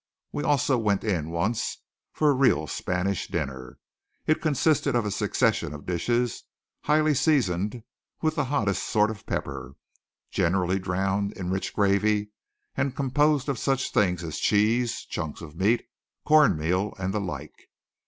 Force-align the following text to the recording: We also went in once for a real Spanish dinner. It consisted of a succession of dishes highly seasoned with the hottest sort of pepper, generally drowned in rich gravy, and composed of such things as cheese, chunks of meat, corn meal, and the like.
We 0.31 0.43
also 0.43 0.79
went 0.79 1.03
in 1.03 1.29
once 1.29 1.77
for 2.11 2.31
a 2.31 2.33
real 2.33 2.65
Spanish 2.65 3.27
dinner. 3.27 3.77
It 4.25 4.41
consisted 4.41 4.95
of 4.95 5.05
a 5.05 5.11
succession 5.11 5.75
of 5.75 5.85
dishes 5.85 6.43
highly 6.81 7.13
seasoned 7.13 7.83
with 8.19 8.33
the 8.33 8.45
hottest 8.45 8.81
sort 8.81 9.11
of 9.11 9.27
pepper, 9.27 9.75
generally 10.31 10.79
drowned 10.79 11.33
in 11.33 11.51
rich 11.51 11.71
gravy, 11.75 12.31
and 12.75 12.95
composed 12.95 13.47
of 13.47 13.59
such 13.59 13.91
things 13.91 14.23
as 14.23 14.39
cheese, 14.39 15.05
chunks 15.05 15.39
of 15.41 15.55
meat, 15.55 15.85
corn 16.25 16.57
meal, 16.57 16.95
and 16.97 17.13
the 17.13 17.21
like. 17.21 17.53